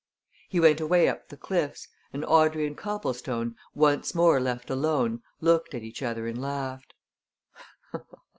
[0.49, 5.75] He went away up the cliffs, and Audrey and Copplestone, once more left alone, looked
[5.75, 6.95] at each other and laughed.